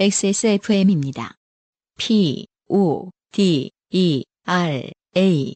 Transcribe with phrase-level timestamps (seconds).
[0.00, 1.34] XSFM입니다.
[1.98, 5.54] P, O, D, E, R, A.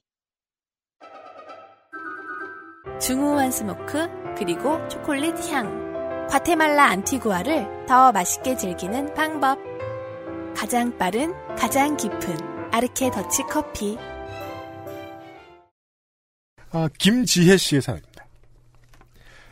[3.01, 4.07] 중후한 smoke
[4.37, 9.59] 그리고 초콜릿 향 과테말라 안티구아를 더 맛있게 즐기는 방법
[10.55, 13.97] 가장 빠른 가장 깊은 아르케 더치 커피
[16.71, 18.27] 아, 김지혜 씨의 사연입니다.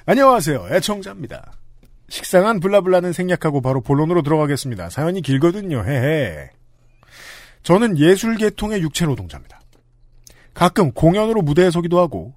[0.05, 0.69] 안녕하세요.
[0.71, 1.62] 애청자입니다.
[2.13, 4.91] 식상한 블라블라는 생략하고 바로 본론으로 들어가겠습니다.
[4.91, 5.83] 사연이 길거든요.
[5.83, 6.51] 헤헤.
[7.63, 9.59] 저는 예술계통의 육체노동자입니다.
[10.53, 12.35] 가끔 공연으로 무대에 서기도 하고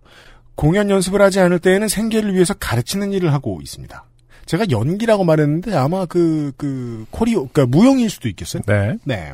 [0.56, 4.06] 공연 연습을 하지 않을 때에는 생계를 위해서 가르치는 일을 하고 있습니다.
[4.46, 8.64] 제가 연기라고 말했는데 아마 그, 그, 코리오, 그니까 무용일 수도 있겠어요?
[8.66, 8.98] 네.
[9.04, 9.34] 네.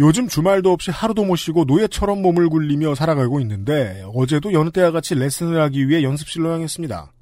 [0.00, 5.14] 요즘 주말도 없이 하루도 못 쉬고 노예처럼 몸을 굴리며 살아가고 있는데 어제도 여느 때와 같이
[5.14, 7.12] 레슨을 하기 위해 연습실로 향했습니다.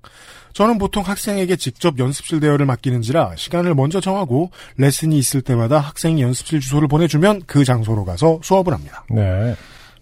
[0.53, 6.61] 저는 보통 학생에게 직접 연습실 대여를 맡기는지라 시간을 먼저 정하고 레슨이 있을 때마다 학생이 연습실
[6.61, 9.05] 주소를 보내주면 그 장소로 가서 수업을 합니다.
[9.11, 9.55] 네.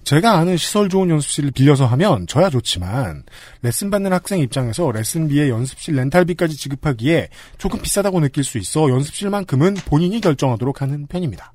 [0.05, 3.23] 제가 아는 시설 좋은 연습실을 빌려서 하면 저야 좋지만
[3.63, 10.21] 레슨 받는 학생 입장에서 레슨비에 연습실 렌탈비까지 지급하기에 조금 비싸다고 느낄 수 있어 연습실만큼은 본인이
[10.21, 11.53] 결정하도록 하는 편입니다.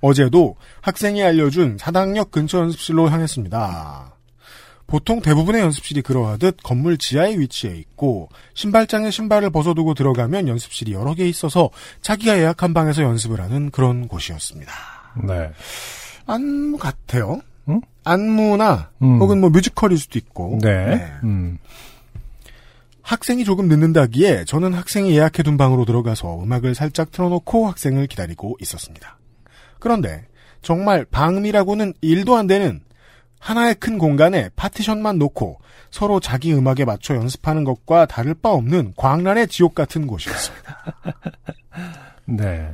[0.00, 4.17] 어제도 학생이 알려준 사당역 근처 연습실로 향했습니다.
[4.88, 11.28] 보통 대부분의 연습실이 그러하듯 건물 지하에 위치해 있고 신발장에 신발을 벗어두고 들어가면 연습실이 여러 개
[11.28, 11.68] 있어서
[12.00, 14.72] 자기가 예약한 방에서 연습을 하는 그런 곳이었습니다.
[15.24, 15.50] 네.
[16.26, 17.42] 안무 같아요.
[17.68, 17.82] 응?
[18.02, 19.20] 안무나 음.
[19.20, 20.58] 혹은 뭐 뮤지컬일 수도 있고.
[20.62, 21.12] 네.
[21.22, 21.58] 음.
[23.02, 29.18] 학생이 조금 늦는다기에 저는 학생이 예약해둔 방으로 들어가서 음악을 살짝 틀어놓고 학생을 기다리고 있었습니다.
[29.78, 30.26] 그런데
[30.62, 32.80] 정말 방음이라고는 일도 안 되는
[33.38, 35.58] 하나의 큰 공간에 파티션만 놓고
[35.90, 40.76] 서로 자기 음악에 맞춰 연습하는 것과 다를 바 없는 광란의 지옥 같은 곳이었습니다.
[42.26, 42.70] 네.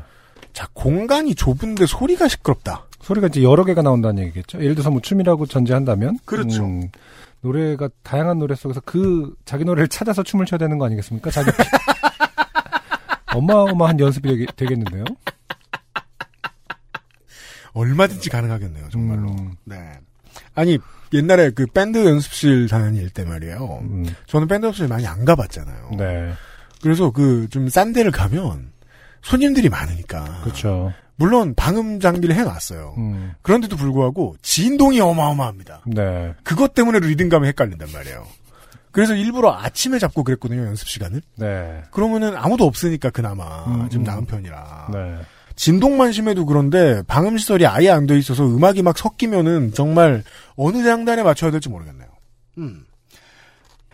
[0.53, 2.87] 자, 공간이 좁은데 소리가 시끄럽다.
[3.01, 4.59] 소리가 이제 여러 개가 나온다는 얘기겠죠.
[4.59, 6.19] 예를 들어서 뭐 춤이라고 전제한다면.
[6.25, 6.65] 그렇죠.
[6.65, 6.89] 음,
[7.43, 11.31] 노래가 다양한 노래 속에서 그 자기 노래를 찾아서 춤을 춰야 되는 거 아니겠습니까?
[11.31, 11.51] 자기
[13.35, 15.05] 어마어마한 연습이 되겠, 되겠는데요.
[17.75, 19.31] 얼마든지 가능하겠네요, 정말로.
[19.31, 19.55] 음.
[19.65, 19.77] 네.
[20.55, 20.79] 아니,
[21.13, 23.79] 옛날에 그 밴드 연습실 다닐 때 말이에요.
[23.83, 25.91] 음, 저는 밴드 연습실 많이 안 가봤잖아요.
[25.99, 26.33] 네.
[26.83, 28.73] 그래서 그 좀 싼 데를 가면
[29.23, 30.41] 손님들이 많으니까.
[30.43, 30.93] 그렇죠.
[31.17, 32.95] 물론 방음 장비를 해놨어요.
[32.99, 35.83] 음, 그런데도 불구하고 진동이 어마어마합니다.
[35.87, 36.35] 네.
[36.43, 38.27] 그것 때문에 리듬감이 헷갈린단 말이에요.
[38.91, 41.21] 그래서 일부러 아침에 잡고 그랬거든요, 연습 시간을.
[41.37, 41.83] 네.
[41.91, 44.05] 그러면은 아무도 없으니까 그나마 음, 좀 음.
[44.05, 44.89] 나은 편이라.
[44.93, 45.19] 네.
[45.57, 50.25] 진동만 심해도 그런데 방음 시설이 아예 안 돼 있어서 음악이 막 섞이면은 정말
[50.57, 52.09] 어느 장단에 맞춰야 될지 모르겠네요.
[52.59, 52.85] 음.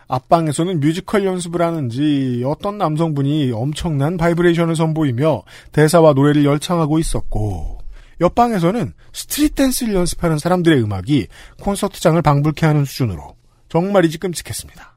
[0.09, 7.79] 앞방에서는 뮤지컬 연습을 하는지 어떤 남성분이 엄청난 바이브레이션을 선보이며 대사와 노래를 열창하고 있었고
[8.21, 11.29] 옆방에서는 street dance를 연습하는 사람들의 음악이
[11.61, 13.37] 콘서트장을 방불케 하는 수준으로
[13.69, 14.97] 정말이지 끔찍했습니다.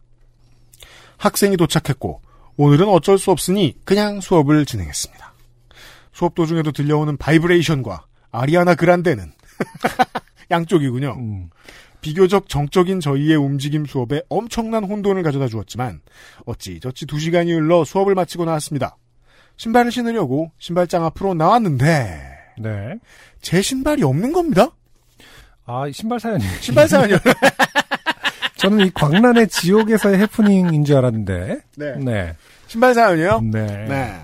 [1.18, 2.22] 학생이 도착했고
[2.58, 5.33] 오늘은 어쩔 수 없으니 그냥 수업을 진행했습니다.
[6.14, 9.32] 수업 도중에도 들려오는 바이브레이션과 아리아나 그란데는
[10.52, 11.16] 양쪽이군요.
[11.18, 11.50] 음,
[12.02, 16.02] 비교적 정적인 저희의 움직임 수업에 엄청난 혼돈을 가져다 주었지만
[16.46, 18.98] 어찌저찌 두 시간이 흘러 수업을 마치고 나왔습니다.
[19.58, 22.96] 신발을 신으려고 신발장 앞으로 나왔는데 네.
[23.42, 24.70] 제 신발이 없는 겁니다.
[25.66, 26.44] 아, 이 신발 사연이.
[26.60, 27.18] 신발 사연이요.
[28.58, 31.60] 저는 이 광란의 지옥에서의 해프닝인 줄 알았는데.
[31.78, 31.96] 네.
[32.00, 32.36] 네.
[32.68, 33.42] 신발 사연이요.
[33.52, 33.66] 네.
[33.88, 34.20] 네.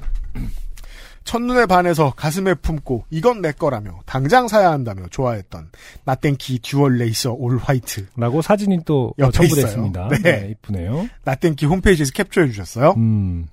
[1.23, 5.69] 첫눈에 반해서 가슴에 품고 이건 내 거라며 당장 사야 한다며 좋아했던
[6.05, 10.07] 나땡키 듀얼 레이서 all white 라고 사진이 또 첨부됐습니다.
[10.09, 10.17] 네.
[10.21, 10.47] 네.
[10.51, 11.07] 이쁘네요.
[11.23, 12.93] 나땡키 홈페이지에서 캡처해 주셨어요.
[12.97, 13.47] 음.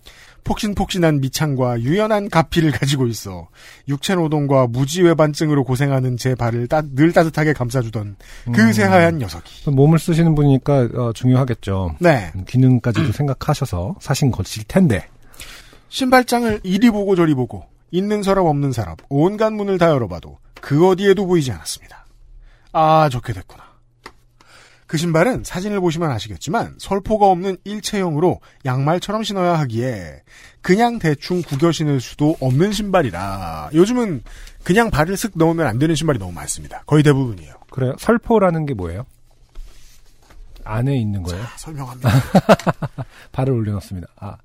[0.44, 3.48] 폭신폭신한 밑창과 유연한 갑피를 가지고 있어
[3.88, 8.14] 육체 노동과 무지외반증으로 고생하는 제 발을 따- 늘 따뜻하게 감싸주던
[8.54, 8.72] 그 음.
[8.72, 9.70] 새하얀 녀석이.
[9.72, 11.96] 몸을 쓰시는 분이니까 어, 중요하겠죠.
[11.98, 12.30] 네.
[12.36, 15.08] 음, 기능까지도 생각하셔서 사신 것일 텐데.
[15.88, 21.26] 신발장을 이리 보고 저리 보고 있는 사람 없는 사람 온갖 문을 다 열어봐도 그 어디에도
[21.26, 22.06] 보이지 않았습니다.
[22.72, 23.64] 아 좋게 됐구나.
[24.86, 30.22] 그 신발은 사진을 보시면 아시겠지만 설포가 없는 일체형으로 양말처럼 신어야 하기에
[30.62, 34.22] 그냥 대충 구겨 신을 수도 없는 신발이라 요즘은
[34.62, 36.82] 그냥 발을 쓱 넣으면 안 되는 신발이 너무 많습니다.
[36.86, 37.54] 거의 대부분이에요.
[37.70, 37.94] 그래요?
[37.98, 39.06] 설포라는 게 뭐예요?
[40.64, 41.42] 안에 있는 거예요?
[41.42, 42.10] 자, 설명합니다.
[43.32, 44.08] 발을 올려놓습니다.
[44.16, 44.36] 아,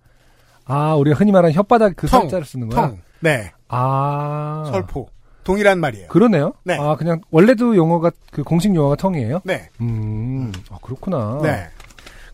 [0.72, 2.82] 아 우리가 흔히 말하는 혓바닥 그 텅, 살자를 쓰는 거야?
[2.90, 3.02] 텅.
[3.20, 3.52] 네.
[3.68, 5.08] 아, 설포.
[5.44, 6.08] 동일한 말이에요.
[6.08, 6.54] 그러네요.
[6.64, 6.78] 네.
[6.80, 9.42] 아 그냥 원래도 용어가 그 공식 용어가 텅이에요?
[9.44, 9.70] 네.
[9.82, 11.40] 음, 아, 그렇구나.
[11.42, 11.68] 네.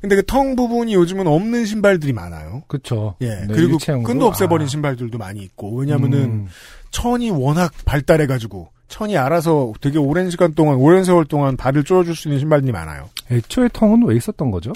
[0.01, 2.63] 근데 그 텅 부분이 요즘은 없는 신발들이 많아요.
[2.67, 3.15] 그쵸.
[3.21, 3.29] 예.
[3.29, 4.05] 네, 그리고 일체형으로.
[4.07, 4.69] 끈도 없애버린 아.
[4.69, 5.73] 신발들도 많이 있고.
[5.75, 6.47] 왜냐면은 음,
[6.91, 12.27] 천이 워낙 발달해가지고 천이 알아서 되게 오랜 시간 동안 오랜 세월 동안 발을 쪼여줄 수
[12.27, 13.09] 있는 신발들이 많아요.
[13.31, 14.71] 애초에 텅은 왜 있었던 거죠?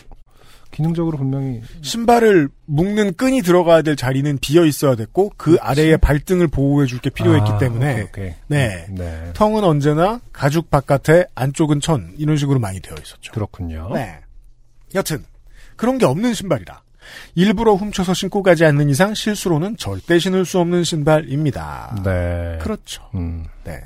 [0.72, 6.88] 기능적으로 분명히 신발을 묶는 끈이 들어가야 될 자리는 비어 있어야 됐고 그 아래에 발등을 보호해
[6.88, 8.34] 줄 게 필요했기 아, 때문에 오케이, 오케이.
[8.48, 8.86] 네.
[8.90, 9.32] 네.
[9.34, 13.32] 텅은 언제나 가죽 바깥에 안쪽은 천 이런 식으로 많이 되어 있었죠.
[13.34, 13.90] 그렇군요.
[13.94, 14.18] 네.
[14.96, 15.24] 여튼
[15.76, 16.82] 그런 게 없는 신발이라
[17.36, 22.02] 일부러 훔쳐서 신고 가지 않는 이상 실수로는 절대 신을 수 없는 신발입니다.
[22.04, 22.60] 네.
[22.62, 23.04] 그렇죠.
[23.16, 23.82] 음, 네.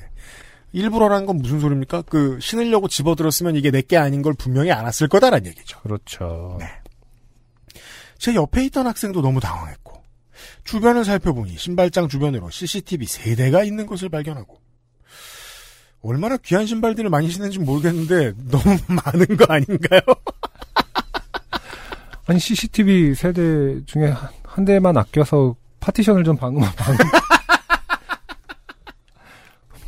[0.75, 2.01] 일부러라는 건 무슨 소리입니까?
[2.03, 5.79] 그 신으려고 집어들었으면 이게 내게 아닌 걸 분명히 알았을 거다라는 얘기죠.
[5.79, 6.57] 그렇죠.
[6.59, 6.67] 네.
[8.17, 10.03] 제 옆에 있던 학생도 너무 당황했고
[10.65, 14.59] 주변을 살펴보니 신발장 주변으로 CCTV 세 대가 있는 것을 발견하고
[16.01, 20.01] 얼마나 귀한 신발들을 많이 신는지 모르겠는데 너무 많은 거 아닌가요?
[22.27, 23.41] 아니 CCTV 세 대
[23.85, 26.97] 중에 한, 한 대만 아껴서 파티션을 좀 방음 방음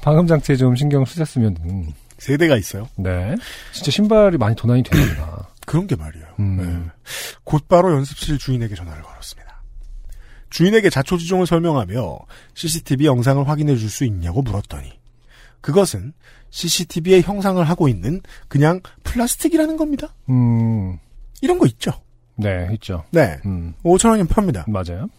[0.08, 2.88] 방음 장치에 좀 신경 쓰셨으면 음, 세 대가 있어요.
[2.96, 3.36] 네
[3.74, 5.50] 진짜 신발이 많이 도난이 되는구나.
[5.68, 6.26] 그런 게 말이에요.
[6.40, 6.58] 음.
[6.58, 6.92] 네.
[7.44, 9.62] 곧바로 연습실 주인에게 전화를 걸었습니다.
[10.50, 12.20] 주인에게 자초지종을 설명하며
[12.54, 14.98] CCTV 영상을 확인해 줄 수 있냐고 물었더니
[15.60, 16.14] 그것은
[16.52, 20.16] CCTV의 형상을 하고 있는 그냥 플라스틱이라는 겁니다.
[20.30, 21.00] 음,
[21.42, 21.92] 이런 거 있죠.
[22.38, 23.04] 네 있죠.
[23.12, 23.42] 네.
[23.46, 24.64] 음, 5천 원이면 팝니다.
[24.70, 25.10] 맞아요.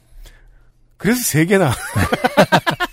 [0.96, 1.72] 그래서 세 개나.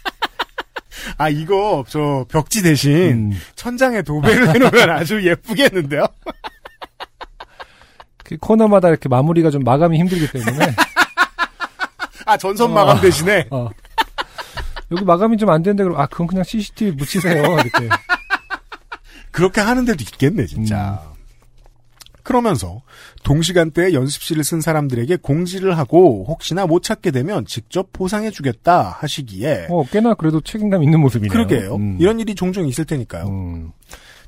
[1.18, 6.06] 아 이거 저 벽지 대신 음, 천장에 도배를 해놓으면 아주 예쁘겠는데요?
[8.24, 10.74] 그 코너마다 이렇게 마무리가 좀 마감이 힘들기 때문에
[12.26, 13.02] 아 전선 마감 어.
[13.02, 13.70] 대신에 어.
[14.92, 17.90] 여기 마감이 좀 안 되는데 그럼 아 그럼 그냥 CCTV 묻히세요 이렇게.
[19.32, 21.02] 그렇게 하는 데도 있겠네 진짜.
[22.26, 22.82] 그러면서
[23.24, 29.86] 동시간대에 연습실을 쓴 사람들에게 공지를 하고 혹시나 못 찾게 되면 직접 보상해 주겠다 하시기에 어
[29.86, 31.32] 꽤나 그래도 책임감 있는 모습이네요.
[31.32, 31.76] 그러게요.
[31.76, 31.98] 음.
[32.02, 33.28] 이런 일이 종종 있을 테니까요.
[33.28, 33.72] 음,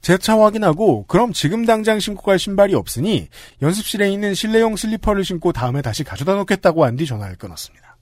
[0.02, 3.28] 재차 확인하고 그럼 지금 당장 신고 갈 신발이 없으니
[3.64, 7.98] 연습실에 있는 실내용 슬리퍼를 신고 다음에 다시 가져다 놓겠다고 한뒤 전화를 끊었습니다.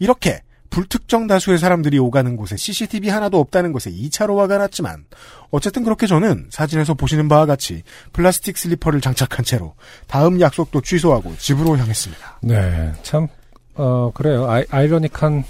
[0.00, 0.42] 이렇게
[0.76, 5.06] 불특정 다수의 사람들이 오가는 곳에 CCTV 하나도 없다는 것에 2차로 화가 났지만
[5.50, 7.82] 어쨌든 그렇게 저는 사진에서 보시는 바와 같이
[8.12, 9.74] 플라스틱 슬리퍼를 장착한 채로
[10.06, 12.40] 다음 약속도 취소하고 집으로 향했습니다.
[12.42, 13.26] 네, 참,
[13.74, 14.50] 어, 그래요.
[14.50, 15.44] 아이, 아이러닉한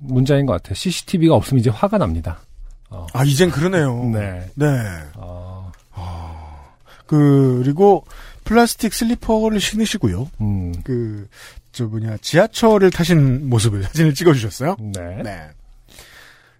[0.00, 0.74] 문자인 것 같아요.
[0.74, 2.40] CCTV가 없으면 이제 화가 납니다.
[2.90, 4.04] 어, 아 이젠 그러네요.
[4.12, 4.50] 네.
[4.54, 4.66] 네.
[5.14, 5.72] 어,
[7.06, 8.04] 그리고
[8.44, 10.30] 플라스틱 슬리퍼를 신으시고요.
[10.40, 11.28] 음, 그
[11.72, 14.76] 저 뭐냐 지하철을 타신 모습을 사진을 찍어주셨어요.
[14.78, 15.22] 네.
[15.22, 15.48] 네.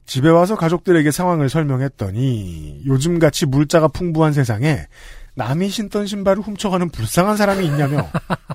[0.06, 4.86] 집에 와서 가족들에게 상황을 설명했더니 요즘같이 물자가 풍부한 세상에
[5.34, 8.10] 남이 신던 신발을 훔쳐가는 불쌍한 사람이 있냐며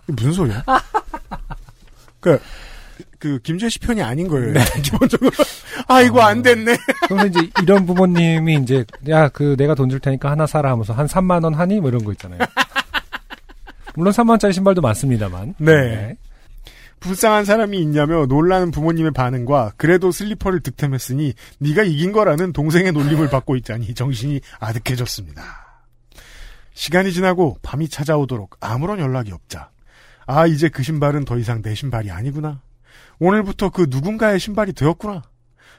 [0.07, 0.63] 무슨 소리야?
[2.19, 2.39] 그,
[3.17, 4.53] 그 김재시 편이 아닌 거예요.
[4.83, 5.31] 기본적으로
[5.87, 6.77] 아 이거 안 됐네.
[7.07, 11.07] 그래서 이제 이런 부모님이 이제, 야, 그, 내가 돈 줄 테니까 하나 사라 하면서 한
[11.07, 11.79] 3만 원 하니?
[11.79, 12.39] 뭐 이런 거 있잖아요.
[13.95, 15.55] 물론 3만 원짜리 신발도 많습니다만.
[15.59, 16.15] 네.
[16.99, 23.55] 불쌍한 사람이 있냐며 놀라는 부모님의 반응과 그래도 슬리퍼를 득템했으니 네가 이긴 거라는 동생의 놀림을 받고
[23.57, 25.43] 있자니 정신이 아득해졌습니다.
[26.73, 29.69] 시간이 지나고 밤이 찾아오도록 아무런 연락이 없자
[30.25, 32.61] 아 이제 그 신발은 더 이상 내 신발이 아니구나.
[33.19, 35.23] 오늘부터 그 누군가의 신발이 되었구나.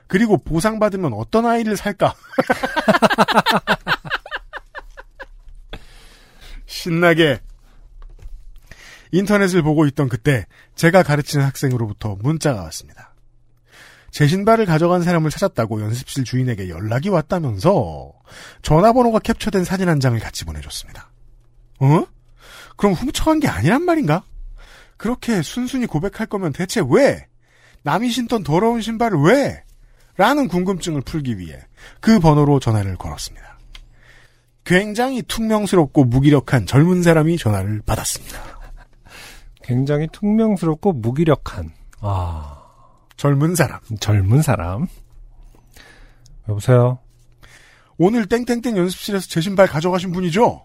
[0.06, 2.14] 그리고 보상받으면 어떤 아이를 살까?
[6.66, 7.40] 신나게
[9.12, 13.14] 인터넷을 보고 있던 그때 제가 가르치는 학생으로부터 문자가 왔습니다.
[14.10, 18.12] 제 신발을 가져간 사람을 찾았다고 연습실 주인에게 연락이 왔다면서
[18.62, 21.10] 전화번호가 캡처된 사진 한 장을 같이 보내줬습니다.
[21.80, 22.04] 어?
[22.76, 24.24] 그럼 훔쳐간 게 아니란 말인가?
[24.96, 27.26] 그렇게 순순히 고백할 거면 대체 왜?
[27.82, 29.62] 남이 신던 더러운 신발을 왜?
[30.16, 31.60] 라는 궁금증을 풀기 위해
[32.00, 33.58] 그 번호로 전화를 걸었습니다.
[34.64, 38.57] 굉장히 퉁명스럽고 무기력한 젊은 사람이 전화를 받았습니다.
[39.68, 41.70] 굉장히 퉁명스럽고 무기력한,
[42.00, 42.62] 아,
[43.18, 43.78] 젊은 사람.
[44.00, 44.86] 젊은 사람.
[46.48, 47.00] 여보세요?
[47.98, 50.64] 오늘 땡땡땡 연습실에서 제 신발 가져가신 분이죠?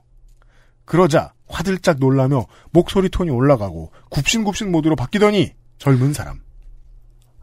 [0.86, 6.40] 그러자 화들짝 놀라며 목소리 톤이 올라가고 굽신굽신 모드로 바뀌더니 젊은 사람.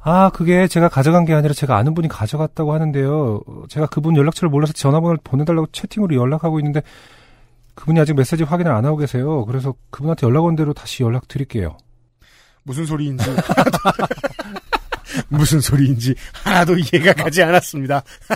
[0.01, 3.43] 아, 그게 제가 가져간 게 아니라 제가 아는 분이 가져갔다고 하는데요.
[3.47, 6.81] 어, 제가 그분 연락처를 몰라서 전화번호를 보내달라고 채팅으로 연락하고 있는데
[7.81, 9.45] 그분이 아직 메시지 확인을 안 하고 계세요.
[9.47, 11.77] 그래서 그분한테 연락 온 대로 다시 연락 드릴게요.
[12.63, 13.25] 무슨 소리인지
[15.29, 18.03] 무슨 소리인지 하나도 이해가 가지 않았습니다.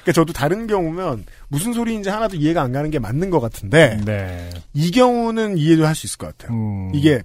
[0.00, 4.50] 그러니까 저도 다른 경우면 무슨 소리인지 하나도 이해가 안 가는 게 맞는 것 같은데 네.
[4.72, 6.56] 이 경우는 이해도 할 수 있을 것 같아요.
[6.56, 6.90] 음.
[6.94, 7.22] 이게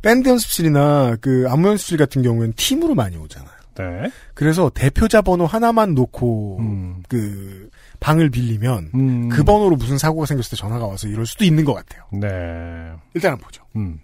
[0.00, 3.50] 밴드 연습실이나 그 안무 연습실 같은 경우에는 팀으로 많이 오잖아요.
[3.76, 4.10] 네.
[4.34, 7.02] 그래서 대표자 번호 하나만 놓고 음.
[7.08, 7.68] 그
[8.00, 9.28] 방을 빌리면 음.
[9.28, 12.04] 그 번호로 무슨 사고가 생겼을 때 전화가 와서 이럴 수도 있는 것 같아요.
[12.12, 12.92] 네.
[13.14, 13.64] 일단은 보죠.
[13.76, 14.00] 음.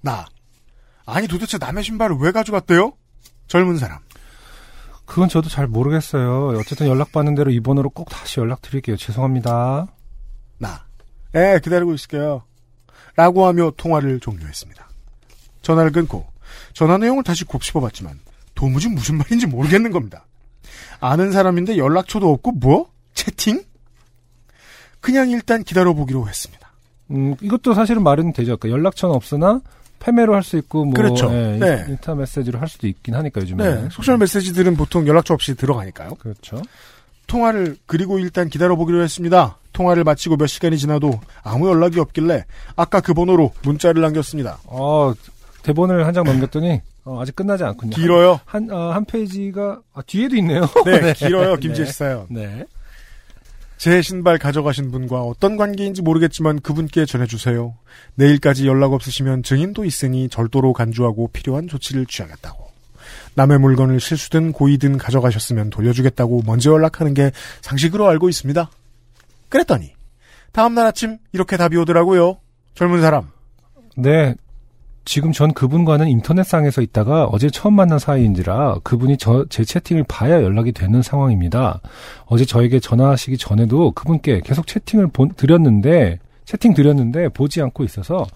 [0.00, 0.26] 나
[1.04, 2.92] 아니 도대체 남의 신발을 왜 가져갔대요?
[3.48, 3.98] 젊은 사람.
[5.04, 6.56] 그건 저도 잘 모르겠어요.
[6.58, 8.96] 어쨌든 연락받는 대로 이 번호로 꼭 다시 연락드릴게요.
[8.96, 9.88] 죄송합니다.
[10.58, 10.86] 나.
[11.34, 12.44] 예, 기다리고 있을게요.
[13.16, 14.88] 라고 하며 통화를 종료했습니다.
[15.62, 16.26] 전화를 끊고
[16.72, 18.20] 전화 내용을 다시 곱씹어봤지만
[18.54, 20.26] 도무지 무슨 말인지 모르겠는 겁니다.
[21.00, 22.88] 아는 사람인데 연락처도 없고 뭐?
[23.14, 23.62] 채팅?
[25.00, 26.70] 그냥 일단 기다려보기로 했습니다.
[27.10, 28.56] 음, 이것도 사실은 말은 되죠.
[28.56, 29.60] 그러니까 연락처는 없으나
[29.98, 31.30] 페메로 할 수 있고 뭐 그렇죠.
[31.32, 31.82] 예, 네.
[31.86, 33.74] 인- 인스타 메시지로 할 수도 있긴 하니까 요즘에.
[33.82, 36.10] 네, social 메시지들은 보통 연락처 없이 들어가니까요.
[36.18, 36.62] 그렇죠.
[37.26, 39.56] 통화를 그리고 일단 기다려보기로 했습니다.
[39.72, 42.44] 통화를 마치고 몇 시간이 지나도 아무 연락이 없길래
[42.76, 44.58] 아까 그 번호로 문자를 남겼습니다.
[44.64, 45.12] 어,
[45.62, 47.90] 대본을 한 장 넘겼더니 어, 아직 끝나지 않군요.
[47.90, 48.40] 길어요.
[48.44, 50.62] 한, 어, 한 페이지가 아, 뒤에도 있네요.
[50.84, 51.56] 네, 길어요.
[51.56, 52.26] 김재 씨 사연.
[52.28, 52.64] 네.
[53.78, 57.74] 제 신발 가져가신 분과 어떤 관계인지 모르겠지만 그분께 전해주세요.
[58.14, 62.68] 내일까지 연락 없으시면 증인도 있으니 절도로 간주하고 필요한 조치를 취하겠다고.
[63.34, 68.70] 남의 물건을 실수든 고의든 가져가셨으면 돌려주겠다고 먼저 연락하는 게 상식으로 알고 있습니다.
[69.48, 69.94] 그랬더니
[70.52, 72.38] 다음날 아침 이렇게 답이 오더라고요.
[72.74, 73.30] 젊은 사람.
[73.96, 74.34] 네.
[75.04, 80.72] 지금 전 그분과는 인터넷상에서 있다가 어제 처음 만난 사이인지라 그분이 저, 제 채팅을 봐야 연락이
[80.72, 81.80] 되는 상황입니다.
[82.26, 88.26] 어제 저에게 전화하시기 전에도 그분께 계속 채팅을 본, 드렸는데, 채팅 드렸는데 보지 않고 있어서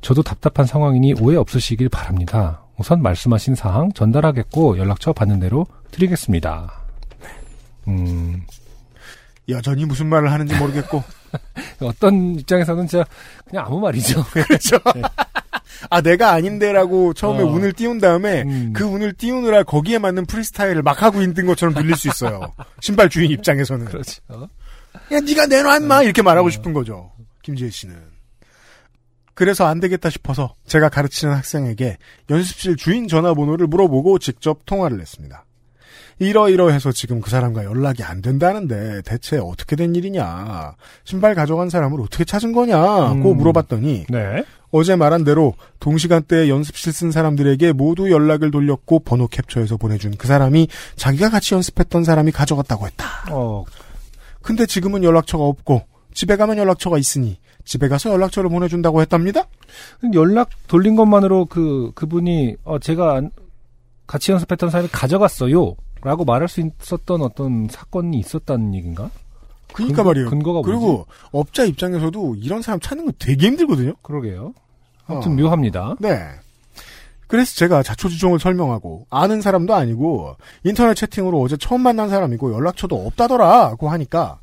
[0.00, 2.62] 저도 답답한 상황이니 오해 없으시길 바랍니다.
[2.78, 6.72] 우선 말씀하신 사항 전달하겠고 연락처 받는 대로 드리겠습니다.
[7.88, 8.44] 음,
[9.48, 11.02] 여전히 무슨 말을 하는지 모르겠고.
[11.82, 13.04] 어떤 입장에서는 진짜
[13.48, 14.22] 그냥 아무 말이죠.
[14.30, 14.78] 그렇죠.
[15.90, 17.46] 아 내가 아닌데라고 처음에 어.
[17.46, 18.72] 운을 띄운 다음에 음.
[18.72, 22.52] 그 운을 띄우느라 거기에 맞는 프리스타일을 막 하고 있는 것처럼 들릴 수 있어요.
[22.80, 23.86] 신발 주인 입장에서는.
[23.86, 24.22] 그렇죠.
[25.12, 27.12] 야, 네가 내놔 임마 이렇게 말하고 싶은 거죠.
[27.42, 28.16] 김지혜 씨는.
[29.34, 31.98] 그래서 안 되겠다 싶어서 제가 가르치는 학생에게
[32.30, 35.45] 연습실 주인 전화번호를 물어보고 직접 통화를 했습니다.
[36.18, 40.74] 이러이러해서 지금 그 사람과 연락이 안 된다는데 대체 어떻게 된 일이냐.
[41.04, 43.36] 신발 가져간 사람을 어떻게 찾은 거냐고 음.
[43.36, 44.44] 물어봤더니 네.
[44.70, 50.68] 어제 말한 대로 동시간대에 연습실 쓴 사람들에게 모두 연락을 돌렸고 번호 캡처해서 보내준 그 사람이
[50.96, 53.06] 자기가 같이 연습했던 사람이 가져갔다고 했다.
[53.30, 53.64] 어,
[54.42, 55.82] 근데 지금은 연락처가 없고
[56.14, 59.44] 집에 가면 연락처가 있으니 집에 가서 연락처를 보내준다고 했답니다.
[60.14, 63.30] 연락 돌린 것만으로 그 그분이 어 제가 안-
[64.06, 69.10] 같이 연습했던 사람이 가져갔어요 라고 말할 수 있었던 어떤 사건이 있었다는 얘기인가?
[69.72, 70.30] 근거- 말이에요.
[70.30, 70.66] 근거가 뭐지?
[70.70, 73.94] 그리고 업자 입장에서도 이런 사람 찾는 거 되게 힘들거든요.
[74.02, 74.54] 그러게요.
[75.06, 75.34] 아무튼 어.
[75.34, 75.96] 묘합니다.
[76.00, 76.18] 네.
[77.26, 83.88] 그래서 제가 자초지종을 설명하고 아는 사람도 아니고 인터넷 채팅으로 어제 처음 만난 사람이고 연락처도 없다더라고
[83.90, 84.38] 하니까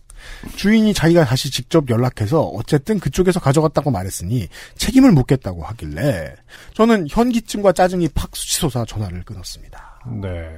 [0.57, 6.35] 주인이 자기가 다시 직접 연락해서 어쨌든 그쪽에서 가져갔다고 말했으니 책임을 묻겠다고 하길래
[6.73, 9.92] 저는 현기증과 짜증이 팍 수치솟아 전화를 끊었습니다.
[10.21, 10.49] 네.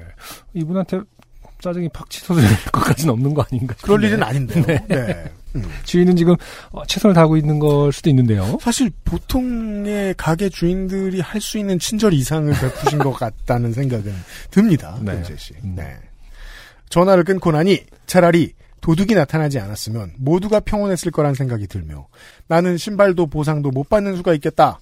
[0.54, 1.00] 이분한테
[1.62, 3.74] 짜증이 팍 치솟을 것까지는 없는 거 아닌가?
[3.82, 4.08] 그럴 싶은데.
[4.08, 4.66] 일은 아닌데요.
[4.88, 5.32] 네.
[5.56, 5.64] 음.
[5.86, 6.36] 주인은 지금
[6.72, 8.58] 어, 최선을 다하고 있는 걸 수도 있는데요.
[8.62, 14.14] 사실 보통의 가게 주인들이 할 수 있는 친절 이상을 베푸신 것 같다는 생각은
[14.52, 14.98] 듭니다.
[15.02, 15.24] 네.
[15.38, 15.54] 씨.
[15.64, 15.75] 음.
[15.75, 15.96] 네.
[16.90, 22.08] 전화를 끊고 나니 차라리 도둑이 나타나지 않았으면 모두가 평온했을 거란 생각이 들며
[22.48, 24.80] 나는 신발도 보상도 못 받는 수가 있겠다.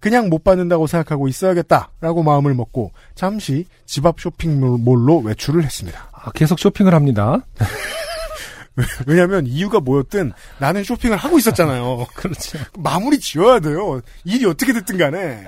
[0.00, 6.08] 그냥 못 받는다고 생각하고 있어야겠다라고 마음을 먹고 잠시 집 앞 쇼핑몰로 외출을 했습니다.
[6.12, 7.38] 아, 계속 쇼핑을 합니다.
[9.06, 12.06] 왜냐하면 이유가 뭐였든 나는 쇼핑을 하고 있었잖아요.
[12.14, 12.58] 그렇죠.
[12.78, 14.00] 마무리 지어야 돼요.
[14.24, 15.46] 일이 어떻게 됐든 간에.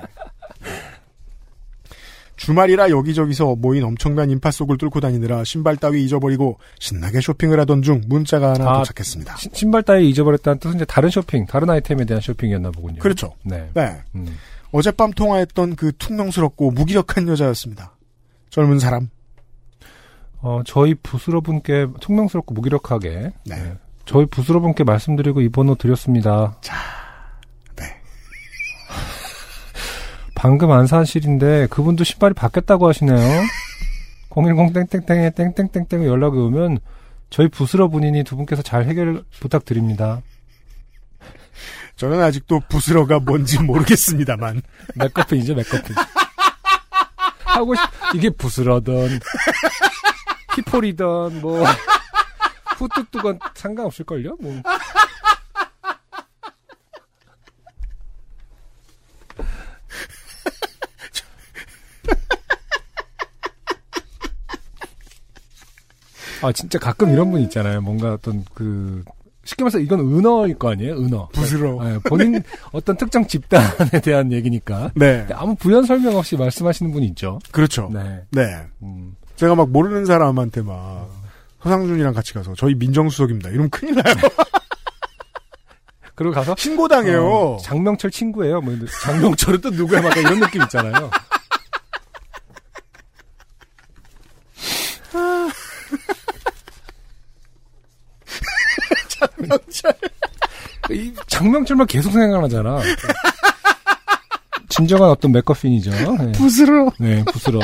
[2.35, 8.01] 주말이라 여기저기서 모인 엄청난 인파 속을 뚫고 다니느라 신발 따위 잊어버리고 신나게 쇼핑을 하던 중
[8.07, 9.37] 문자가 하나 아, 도착했습니다.
[9.37, 12.99] 시- 신발 따위 잊어버렸다는 뜻은 이제 다른 쇼핑, 다른 아이템에 대한 쇼핑이었나 보군요.
[12.99, 13.33] 그렇죠.
[13.43, 13.69] 네.
[13.73, 14.01] 네.
[14.15, 14.35] 음.
[14.71, 17.93] 어젯밤 통화했던 그 퉁명스럽고 무기력한 여자였습니다.
[18.49, 19.09] 젊은 사람.
[20.39, 23.09] 어, 저희 부스러분께 퉁명스럽고 무기력하게
[23.45, 23.55] 네.
[23.55, 23.77] 네.
[24.05, 26.57] 저희 부스러분께 말씀드리고 이 번호 드렸습니다.
[26.61, 26.71] 네.
[30.43, 33.43] 방금 안 사실인데 그분도 신발이 바뀌었다고 하시네요.
[34.29, 36.79] 010 땡땡땡에 땡땡땡땡 연락이 오면
[37.29, 40.21] 저희 부스러 분이니 두 분께서 잘 해결 부탁드립니다.
[41.95, 44.61] 저는 아직도 부스러가 뭔지 모르겠습니다만.
[44.95, 45.95] 맥커핀이죠, 맥커핀.
[47.45, 47.81] 하고 싶,
[48.13, 49.21] 이게 부스러던.
[50.57, 51.63] 히폴이던 뭐
[52.79, 54.35] 후뚜뚜건 상관없을걸요?
[54.41, 54.61] 뭐.
[66.43, 67.81] 아 진짜 가끔 이런 분 있잖아요.
[67.81, 69.03] 뭔가 어떤 그
[69.45, 70.93] 쉽게 말해서 이건 은어일 거 아니에요?
[70.95, 71.29] 은어.
[71.33, 71.83] 부스러워.
[71.83, 75.25] 네, 본인 어떤 특정 집단에 대한 얘기니까 네.
[75.33, 77.39] 아무 부연 설명 없이 말씀하시는 분이 있죠.
[77.51, 77.89] 그렇죠.
[77.93, 78.21] 네.
[78.31, 78.41] 네.
[78.81, 79.15] 음.
[79.35, 81.09] 제가 막 모르는 사람한테 막
[81.61, 83.49] 서상준이랑 같이 가서 저희 민정수석입니다.
[83.49, 84.13] 이러면 큰일 나요.
[86.15, 87.25] 그리고 가서 신고당해요.
[87.25, 88.61] 어, 장명철 친구예요.
[88.61, 90.01] 뭐 장명철은 또 누구야?
[90.01, 91.09] 막 이런 느낌 있잖아요.
[99.57, 99.93] 장명철.
[100.91, 102.79] 이 장명철만 계속 생각나잖아.
[104.69, 105.91] 진정한 어떤 맥커핀이죠.
[105.91, 106.91] 네, 부스러.
[106.99, 107.59] 네 부스러.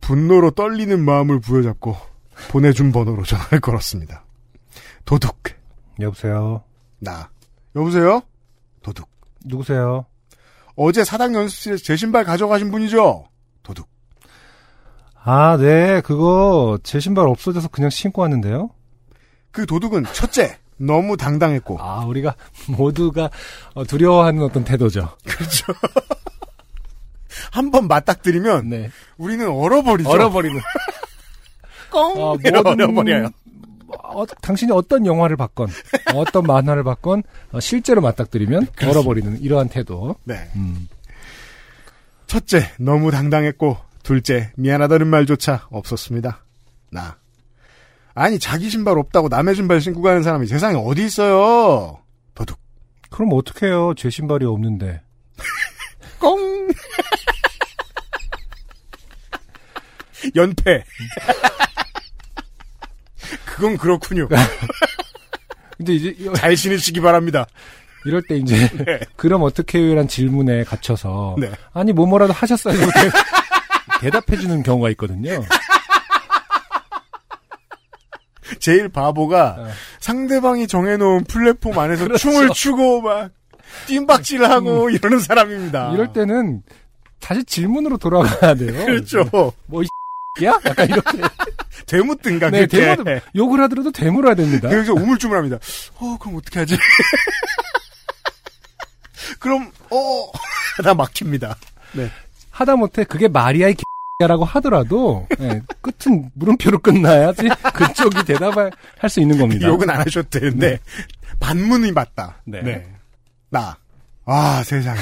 [0.00, 1.96] 분노로 떨리는 마음을 부여잡고
[2.50, 4.24] 보내준 번호로 전화를 걸었습니다.
[5.04, 5.38] 도둑.
[6.00, 6.62] 여보세요.
[6.98, 7.30] 나.
[7.74, 8.22] 여보세요?
[8.82, 9.08] 도둑.
[9.44, 10.06] 누구세요?
[10.76, 13.24] 어제 사당 연습실에서 제 신발 가져가신 분이죠?
[13.62, 13.88] 도둑.
[15.22, 16.00] 아, 네.
[16.02, 18.70] 그거 제 신발 없어져서 그냥 신고 왔는데요.
[19.54, 21.78] 그 도둑은 첫째, 너무 당당했고.
[21.80, 22.34] 아, 우리가
[22.66, 23.30] 모두가
[23.74, 25.16] 어, 두려워하는 어떤 태도죠.
[25.24, 25.72] 그렇죠.
[27.50, 28.90] 한 번 맞닥뜨리면 네.
[29.16, 30.10] 우리는 얼어버리죠.
[30.10, 30.60] 얼어버리는.
[31.90, 32.12] 꽁!
[32.20, 33.28] 어, 모든- 얼어버려요.
[34.02, 35.68] 어, 당신이 어떤 영화를 봤건,
[36.14, 40.16] 어떤 만화를 봤건, 어, 실제로 맞닥뜨리면 얼어버리는 이러한 태도.
[40.24, 40.50] 네.
[40.56, 40.88] 음.
[42.26, 46.44] 첫째, 너무 당당했고, 둘째, 미안하다는 말조차 없었습니다.
[46.90, 47.16] 나.
[48.14, 51.98] 아니, 자기 신발 없다고 남의 신발 신고 가는 사람이 세상에 어디 있어요?
[52.34, 52.58] 도둑.
[53.10, 53.94] 그럼 어떡해요?
[53.96, 55.00] 제 신발이 없는데.
[56.20, 56.68] 꽁!
[60.34, 60.84] 연패.
[63.44, 64.26] 그건 그렇군요.
[65.76, 67.46] 근데 이제 이- 잘 신으시기 바랍니다.
[68.04, 68.68] 이럴 때 이제
[69.16, 71.50] 그럼 어떡해요란 질문에 갇혀서 네.
[71.72, 72.76] 아니 뭐 뭐라도 하셨어요.
[74.00, 75.42] 대답해 주는 경우가 있거든요.
[78.60, 79.68] 제일 바보가 어.
[80.00, 82.30] 상대방이 정해놓은 플랫폼 안에서 그렇죠.
[82.30, 83.30] 춤을 추고 막
[83.88, 85.92] 뜀박질하고 이러는 사람입니다.
[85.92, 86.62] 이럴 때는
[87.20, 88.72] 다시 질문으로 돌아가야 돼요.
[88.86, 89.52] 그렇죠.
[89.66, 89.86] 뭐이
[90.44, 90.58] 야?
[90.64, 91.18] 약간 이렇게
[91.86, 92.96] 되묻든가 네, 그렇게.
[92.96, 94.68] 대물 욕을 하더라도 되물어야 됩니다.
[94.68, 95.58] 그래서 우물쭈물합니다.
[95.98, 96.76] 어 그럼 어떻게 하지?
[99.38, 100.30] 그럼 어
[100.76, 101.56] 하다 막힙니다.
[101.92, 102.10] 네.
[102.50, 103.28] 하다못해 그게
[103.74, 103.82] 개
[104.20, 109.66] 라고 하더라도 예, 끝은 물음표로 끝나야지 그쪽이 대답할 할수 있는 겁니다.
[109.66, 110.78] 욕은 안 하셔도 되는데
[111.40, 112.36] 반문이 맞다.
[112.44, 112.86] 네.
[113.50, 113.76] 나.
[114.24, 115.00] 아 세상에.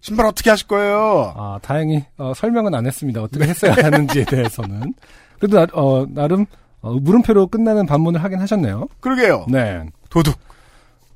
[0.00, 1.34] 신발 어떻게 하실 거예요?
[1.36, 3.22] 아, 다행히 어, 설명은 안 했습니다.
[3.22, 4.94] 어떻게 했어야 하는지에 대해서는.
[5.38, 6.46] 그래도 나, 어, 나름
[6.80, 8.88] 어, 물음표로 끝나는 반문을 하긴 하셨네요.
[9.00, 9.46] 그러게요.
[9.50, 9.84] 네.
[10.08, 10.38] 도둑.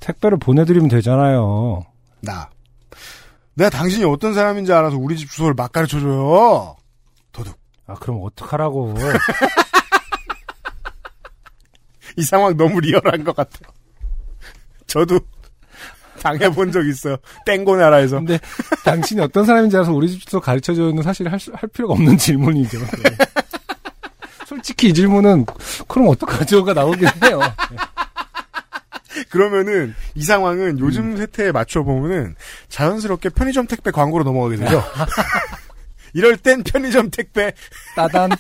[0.00, 1.84] 택배를 보내드리면 되잖아요.
[2.20, 2.50] 나.
[3.54, 6.76] 내가 당신이 어떤 사람인지 알아서 우리 집 주소를 막 가르쳐줘요.
[7.32, 7.58] 도둑.
[7.86, 8.94] 아, 그럼 어떡하라고.
[12.16, 13.70] 이 상황 너무 리얼한 것 같아요.
[14.86, 15.20] 저도
[16.20, 17.16] 당해본 적 있어요.
[17.46, 18.16] 땡고 나라에서.
[18.16, 18.38] 근데
[18.84, 22.78] 당신이 어떤 사람인지 알아서 우리 집 주소 가르쳐줘는 사실 할, 수- 할 필요가 없는 질문이죠.
[22.78, 22.86] 네.
[24.46, 25.46] 솔직히 이 질문은
[25.86, 27.40] 그럼 어떡하죠가 나오긴 해요.
[29.28, 32.34] 그러면은 이 상황은 요즘 세태에 맞춰 보면은
[32.68, 34.82] 자연스럽게 편의점 택배 광고로 넘어가게 되죠.
[36.14, 37.52] 이럴 땐 편의점 택배
[37.94, 38.30] 따단.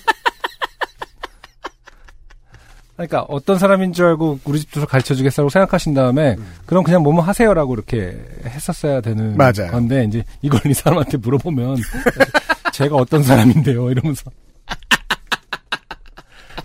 [2.96, 7.22] 그러니까 어떤 사람인 줄 알고 우리 집 주소 가르쳐 주겠다고 생각하신 다음에 그럼 그냥 뭐뭐
[7.22, 9.70] 하세요라고 이렇게 했었어야 되는 맞아요.
[9.70, 11.78] 건데 이제 이걸 이 사람한테 물어보면
[12.74, 14.30] 제가 어떤 사람인데요 이러면서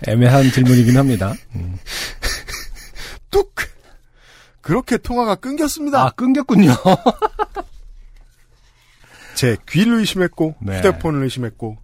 [0.06, 1.32] 애매한 질문이긴 합니다.
[1.54, 1.78] 음.
[3.30, 3.54] 뚝
[4.66, 6.06] 그렇게 통화가 끊겼습니다.
[6.06, 6.74] 아 끊겼군요.
[9.36, 10.78] 제 귀를 의심했고 네.
[10.78, 11.78] 휴대폰을 의심했고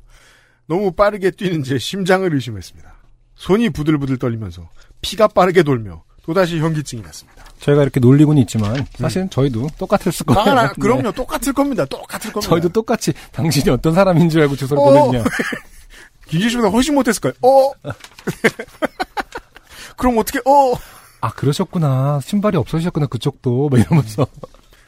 [0.66, 2.92] 너무 빠르게 뛰는 제 심장을 의심했습니다.
[3.36, 4.68] 손이 부들부들 떨리면서
[5.00, 7.44] 피가 빠르게 돌며 또다시 현기증이 났습니다.
[7.60, 10.40] 저희가 이렇게 놀리고는 있지만 사실은 저희도 똑같았을 거예요.
[10.40, 10.72] 아, 나, 네.
[10.80, 11.12] 그럼요.
[11.12, 11.84] 똑같을 겁니다.
[11.84, 12.50] 똑같을 겁니다.
[12.50, 14.86] 저희도 똑같이 당신이 어떤 사람인 줄 알고 주소를 어.
[14.86, 15.22] 보냈냐.
[16.26, 17.34] 김진 씨보다 훨씬 못했을 거예요.
[17.42, 17.70] 어?
[19.96, 20.74] 그럼 어떻게, 어?
[21.22, 22.20] 아 그러셨구나.
[22.22, 24.26] 신발이 없어지셨구나 그쪽도 막 이러면서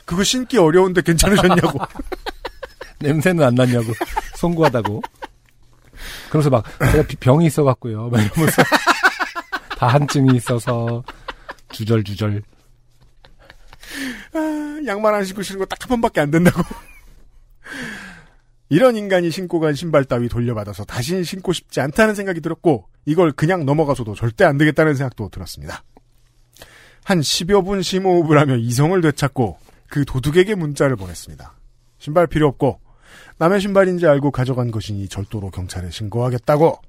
[0.05, 1.79] 그거 신기 어려운데 괜찮으셨냐고.
[3.01, 3.87] 냄새는 안 났냐고
[4.37, 5.01] 송구하다고.
[6.31, 8.09] 그래서 막 제가 비- 병이 있어갖고요.
[8.11, 8.63] 막 이러면서
[9.79, 11.03] 다한증이 있어서
[11.71, 12.43] 주절주절.
[14.35, 16.63] 아, 양말 안 신고 신는 거 딱 한 번밖에 안 된다고.
[18.71, 23.65] 이런 인간이 신고 간 신발 따위 돌려받아서 다시는 신고 싶지 않다는 생각이 들었고 이걸 그냥
[23.65, 25.85] 넘어가서도 절대 안 되겠다는 생각도 들었습니다.
[27.05, 31.53] 한 10여 분 심호흡을 하며 이성을 되찾고 그 도둑에게 문자를 보냈습니다.
[31.99, 32.81] 신발 필요 없고
[33.39, 36.81] 남의 신발인지 알고 가져간 것이니 절도로 경찰에 신고하겠다고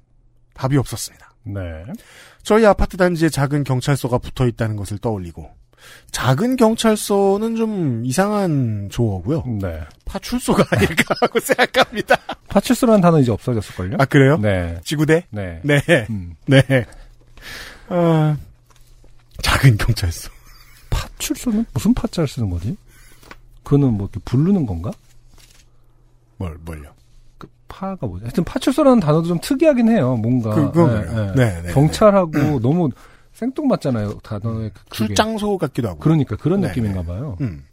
[0.54, 1.34] 답이 없었습니다.
[1.44, 1.62] 네.
[2.44, 5.50] 저희 아파트 단지에 작은 경찰서가 붙어 있다는 것을 떠올리고
[6.12, 9.44] 작은 경찰서는 좀 이상한 조어고요.
[9.62, 9.82] 네.
[10.06, 12.16] 파출소가 아닐까 하고 생각합니다.
[12.48, 13.98] 파출소라는 단어 이제 없어졌을걸요?
[14.00, 14.38] 아 그래요?
[14.38, 14.80] 네.
[14.84, 15.26] 지구대?
[15.30, 15.60] 네.
[15.64, 16.36] 네, 음.
[16.48, 16.62] 네.
[17.90, 18.36] 어,
[19.46, 20.32] 작은 경찰서.
[20.90, 22.76] 파출소는 무슨 파자를 쓰는 거지?
[23.64, 24.92] 그거는 뭐 이렇게 부르는 건가?
[26.38, 26.92] 뭘 뭘요?
[27.38, 28.24] 그 파가 뭐지?
[28.26, 30.16] 하여튼 파출소라는 단어도 좀 특이하긴 해요.
[30.16, 31.34] 뭔가 그- 그래요.
[31.36, 32.90] 네, 네, 경찰하고 너무
[33.34, 34.20] 생뚱맞잖아요.
[34.24, 35.06] 단어의 그- 그게.
[35.08, 36.00] 출장소 같기도 하고.
[36.00, 37.38] 그러니까 그런 네, 느낌인가 봐요.
[37.42, 37.66] 음.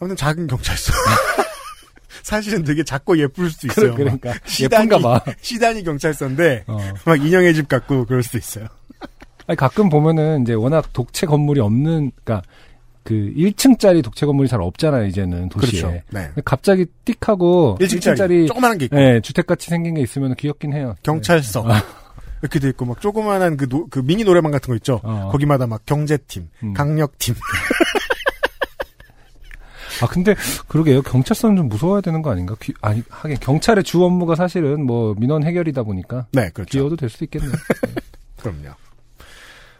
[0.00, 0.92] 아무튼 작은 경찰서.
[2.22, 3.94] 사실은 되게 작고 예쁠 수도 있어요.
[3.94, 5.32] 그러니까 시단이, 예쁜가 봐.
[5.40, 6.78] 시단이 경찰서인데 어.
[7.06, 8.66] 막 인형의 집 같고 그럴 수도 있어요.
[9.48, 12.46] 아니, 가끔 보면은 이제 워낙 독채 건물이 없는, 그러니까
[13.02, 15.06] 그 1층짜리 독채 건물이 잘 없잖아요.
[15.06, 15.80] 이제는 도시에.
[15.80, 16.02] 그렇죠.
[16.10, 16.30] 네.
[16.44, 20.94] 갑자기 띡하고 1층짜리, 1층짜리 조그만한 게 있고 네, 주택같이 생긴 게 있으면 귀엽긴 해요.
[21.02, 21.82] 경찰서 아.
[22.42, 25.00] 이렇게 돼 있고 막 조그만한 그, 노- 그 미니 노래방 같은 거 있죠.
[25.02, 25.30] 어.
[25.32, 26.74] 거기마다 막 경제팀, 음.
[26.74, 27.34] 강력팀.
[30.02, 30.34] 아 근데
[30.68, 31.02] 그러게요.
[31.02, 32.54] 경찰서는 좀 무서워야 되는 거 아닌가?
[32.60, 36.70] 귀- 아니 하긴 경찰의 주 업무가 사실은 뭐 민원 해결이다 보니까 네, 그렇죠.
[36.70, 37.50] 귀여워도 될 수도 있겠네요.
[38.38, 38.68] 그럼요.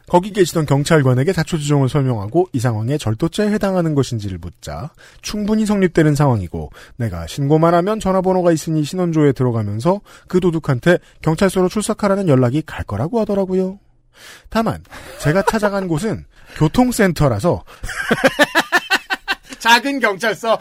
[0.08, 4.90] 거기 계시던 경찰관에게 자초지종을 설명하고 이 상황에 절도죄에 해당하는 것인지를 묻자
[5.22, 12.62] 충분히 성립되는 상황이고 내가 신고만 하면 전화번호가 있으니 신원조에 들어가면서 그 도둑한테 경찰서로 출석하라는 연락이
[12.62, 13.78] 갈 거라고 하더라고요.
[14.48, 14.82] 다만
[15.20, 16.24] 제가 찾아간 곳은
[16.56, 17.62] 교통센터라서
[19.60, 20.58] 작은 경찰서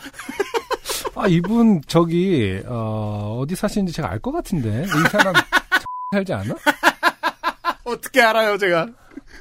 [1.16, 5.34] 아 이분 저기 어, 어디 사시는지 제가 알 것 같은데 이 사람
[6.12, 6.56] 살지 않아?
[7.86, 8.88] 어떻게 알아요 제가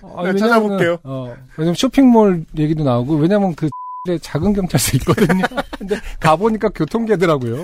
[0.03, 0.99] 아, 네, 왜냐면은, 찾아볼게요.
[1.05, 3.69] 어, 왜냐면 쇼핑몰 얘기도 나오고 왜냐면 그
[4.09, 5.45] 에 작은 경찰서 있거든요.
[5.79, 7.61] 근데 가보니까 교통계더라고요.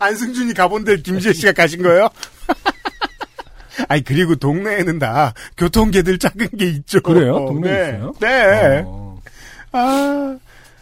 [0.00, 2.08] 안승준이 가본 데 김지혜 씨가 가신 거예요?
[3.88, 7.00] 아니 그리고 동네에는 다 교통개들 작은 게 있죠.
[7.00, 7.46] 그래요?
[7.46, 7.88] 동네에 네.
[7.96, 8.14] 있어요?
[8.20, 8.82] 네.
[8.86, 9.20] 어.
[9.72, 10.38] 아,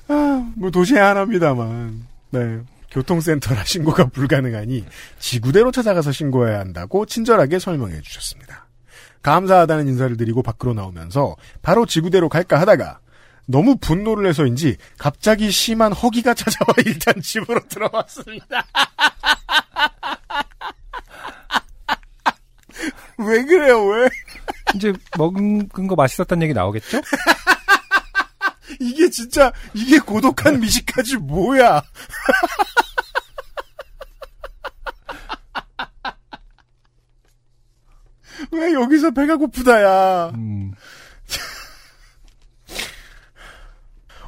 [0.09, 2.07] 아, 뭐 도시에 하나입니다만.
[2.31, 2.59] 네.
[2.91, 4.85] 교통센터라 신고가 불가능하니
[5.19, 8.63] 지구대로 찾아가서 신고해야 한다고 친절하게 설명해 주셨습니다.
[9.25, 13.01] 감사하다는 인사를 드리고 밖으로 나오면서 바로 지구대로 갈까 하다가
[13.47, 18.65] 너무 분노를 해서인지 갑자기 심한 허기가 찾아와 일단 집으로 들어왔습니다.
[23.19, 24.09] 왜 그래요, 왜?
[24.75, 27.01] 이제 먹은 거 맛있었다는 얘기 나오겠죠?
[28.81, 31.81] 이게 진짜, 이게 고독한 미식가지 뭐야?
[38.53, 40.31] 왜 여기서 배가 고프다야?
[40.35, 40.73] 음,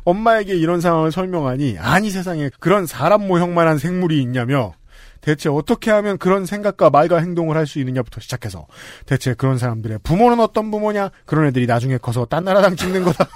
[0.05, 4.73] 엄마에게 이런 상황을 설명하니 아니 세상에 그런 사람 모형만한 생물이 있냐며
[5.21, 8.69] 대체 어떻게 하면 그런 생각과 말과 행동을 할 수 있느냐부터 시작해서
[9.07, 13.27] 대체 그런 사람들의 부모는 어떤 부모냐 그런 애들이 나중에 커서 딴 나라당 찍는 거다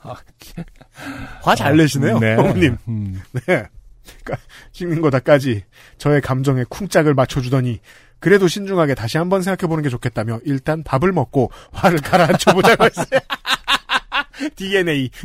[1.42, 2.34] 화 잘 내시네요 네.
[2.36, 3.20] 어머님 음.
[3.46, 3.66] 네
[4.24, 4.38] 까-
[4.72, 5.64] 찍는 거다까지
[5.98, 7.80] 저의 감정에 쿵짝을 맞춰주더니
[8.26, 13.20] 그래도 신중하게 다시 한번 생각해보는 게 좋겠다며 일단 밥을 먹고 화를 가라앉혀보자고 했어요
[14.56, 15.08] DNA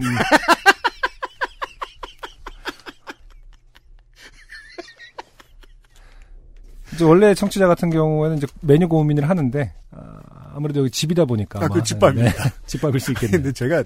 [6.93, 11.69] 이제 원래 청취자 같은 경우에는 이제 메뉴 고민을 하는데 아, 무래도 여기 집이다 보니까 아,
[11.69, 12.43] 그 집밥입니다.
[12.43, 13.41] 네, 집밥일 수 있겠네요.
[13.41, 13.83] 근데 제가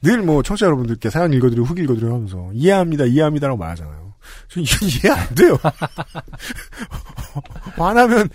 [0.00, 4.13] 늘 뭐 청취자 여러분들께 사연 읽어드리고 후기 읽어드리고 하면서 이해합니다, 이해합니다라고 말하잖아요.
[4.48, 5.58] 저 이해 이해 안 돼요.
[7.76, 8.28] 화나면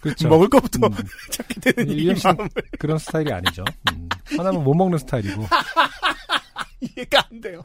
[0.00, 0.28] 그렇죠.
[0.28, 0.92] 먹을 것부터 음.
[1.30, 3.64] 찾게 되는 이 마음을 그런 스타일이 아니죠.
[3.92, 4.08] 음.
[4.36, 5.46] 하나면 못 먹는 스타일이고.
[6.80, 7.62] 이해가 안 돼요.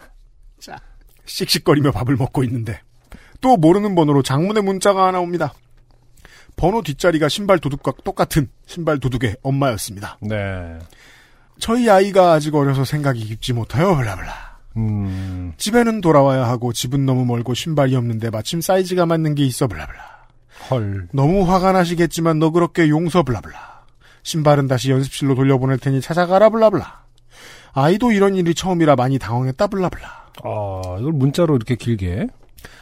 [0.59, 0.77] 자,
[1.25, 2.81] 씩씩거리며 밥을 먹고 있는데
[3.41, 5.53] 또 모르는 번호로 장문의 문자가 하나 옵니다.
[6.55, 10.17] 번호 뒷자리가 신발 도둑과 똑같은 신발 도둑의 엄마였습니다.
[10.21, 10.79] 네.
[11.59, 14.48] 저희 아이가 아직 어려서 생각이 깊지 못하여 블라블라.
[14.79, 15.53] 음.
[15.57, 19.99] 집에는 돌아와야 하고 집은 너무 멀고 신발이 없는데 마침 사이즈가 맞는 게 있어 블라블라.
[20.71, 21.07] 헐.
[21.11, 23.79] 너무 화가 나시겠지만 너 그렇게 용서 블라블라.
[24.23, 27.03] 신발은 다시 연습실로 돌려보낼 테니 찾아가라 블라블라.
[27.73, 30.07] 아이도 이런 일이 처음이라 많이 당황했다 블라블라.
[30.43, 32.27] 아, 이걸 문자로 이렇게 길게.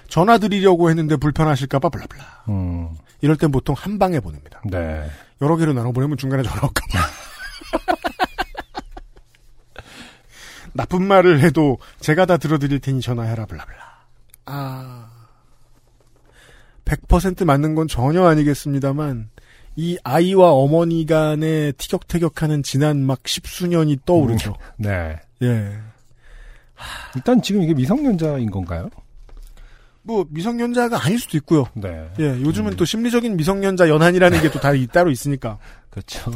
[0.07, 2.23] 전화 드리려고 했는데 불편하실까봐 블라블라.
[2.49, 2.89] 음.
[3.21, 4.61] 이럴 땐 보통 한 방에 보냅니다.
[4.65, 5.03] 네.
[5.41, 6.99] 여러 개로 나눠 보내면 중간에 전화 올까봐.
[10.77, 13.77] 나쁜 말을 해도 제가 다 들어드릴 테니 전화해라 블라블라.
[14.45, 15.09] 아.
[16.85, 19.29] 100% 맞는 건 전혀 아니겠습니다만
[19.75, 24.55] 이 아이와 어머니 간의 티격태격하는 지난 막 십수년이 떠오르죠.
[24.77, 25.17] 네.
[25.41, 25.77] 예.
[27.15, 28.89] 일단 지금 이게 미성년자인 건가요?
[30.03, 31.65] 뭐 미성년자가 아닐 수도 있고요.
[31.73, 32.09] 네.
[32.19, 35.57] 예, 요즘은 또 심리적인 미성년자 연한이라는 게 또 다 따로 있으니까.
[35.89, 36.31] 그렇죠.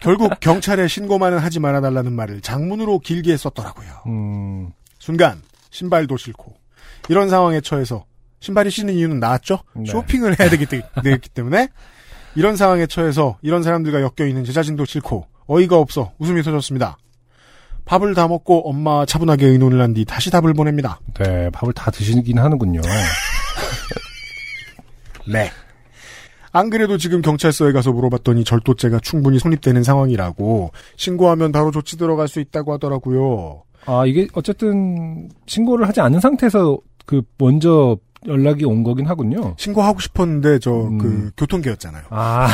[0.00, 3.88] 결국 경찰에 신고만은 하지 말아달라는 말을 장문으로 길게 썼더라고요.
[4.06, 6.54] 음, 순간 신발도 싫고
[7.08, 8.04] 이런 상황에 처해서
[8.40, 9.58] 신발이 신는 이유는 나왔죠.
[9.76, 9.84] 네.
[9.90, 11.68] 쇼핑을 해야 되기, 때- 되기 때문에
[12.34, 16.96] 이런 상황에 처해서 이런 사람들과 엮여 있는 제 자신도 싫고 어이가 없어 웃음이 터졌습니다.
[17.84, 21.00] 밥을 다 먹고 엄마와 차분하게 의논을 한 뒤 다시 답을 보냅니다.
[21.18, 22.80] 네, 밥을 다 드시긴 하는군요.
[25.26, 25.50] 네.
[26.52, 32.40] 안 그래도 지금 경찰서에 가서 물어봤더니 절도죄가 충분히 성립되는 상황이라고 신고하면 바로 조치 들어갈 수
[32.40, 33.62] 있다고 하더라고요.
[33.86, 39.54] 아, 이게 어쨌든 신고를 하지 않은 상태에서 그 먼저 연락이 온 거긴 하군요.
[39.58, 40.98] 신고하고 싶었는데 저 음.
[40.98, 42.02] 그 교통계였잖아요.
[42.10, 42.48] 아.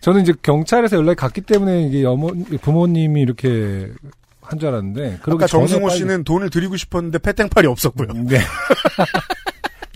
[0.00, 2.28] 저는 이제 경찰에서 연락이 갔기 때문에 이게 어머,
[2.62, 3.90] 부모님이 이렇게
[4.40, 5.18] 한 줄 알았는데.
[5.26, 8.08] 아까 정승호 씨는 돈을 드리고 싶었는데 패땡팔이 없었고요.
[8.24, 8.38] 네.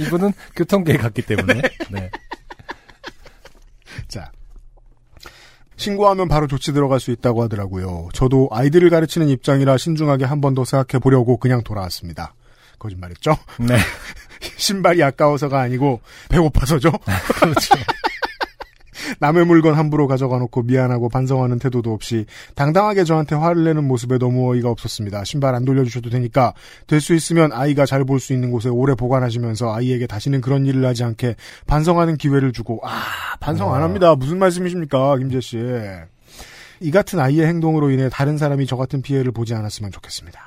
[0.01, 1.63] 이분은 교통계에 갔기 때문에.
[1.91, 2.11] 네.
[4.09, 4.31] 자.
[5.77, 8.09] 신고하면 바로 조치 들어갈 수 있다고 하더라고요.
[8.13, 12.35] 저도 아이들을 가르치는 입장이라 신중하게 한 번 더 생각해 보려고 그냥 돌아왔습니다.
[12.79, 13.37] 거짓말했죠?
[13.61, 13.77] 네.
[14.57, 16.91] 신발이 아까워서가 아니고 배고파서죠.
[17.41, 17.75] 그렇죠.
[19.21, 24.51] 남의 물건 함부로 가져가 놓고 미안하고 반성하는 태도도 없이 당당하게 저한테 화를 내는 모습에 너무
[24.53, 25.25] 어이가 없었습니다.
[25.25, 26.55] 신발 안 돌려주셔도 되니까
[26.87, 30.85] 될 수 있으면 아이가 잘 볼 수 있는 곳에 오래 보관하시면서 아이에게 다시는 그런 일을
[30.85, 33.85] 하지 않게 반성하는 기회를 주고 아 반성 안 와.
[33.87, 34.15] 합니다.
[34.17, 35.59] 무슨 말씀이십니까 김재 씨.
[36.81, 40.41] 이 같은 아이의 행동으로 인해 다른 사람이 저 같은 피해를 보지 않았으면 좋겠습니다.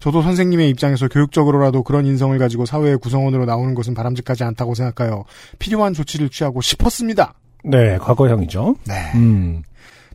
[0.00, 5.24] 저도 선생님의 입장에서 교육적으로라도 그런 인성을 가지고 사회의 구성원으로 나오는 것은 바람직하지 않다고 생각하여
[5.58, 7.34] 필요한 조치를 취하고 싶었습니다.
[7.64, 8.76] 네, 과거형이죠.
[8.86, 9.12] 네.
[9.14, 9.62] 음,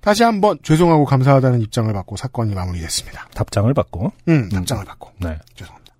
[0.01, 3.27] 다시 한번 죄송하고 감사하다는 입장을 받고 사건이 마무리됐습니다.
[3.35, 4.11] 답장을 받고.
[4.27, 5.11] 음, 답장을 받고.
[5.19, 5.37] 네.
[5.55, 5.93] 죄송합니다.